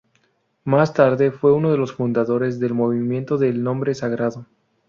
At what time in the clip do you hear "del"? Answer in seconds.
2.59-2.73, 3.37-3.61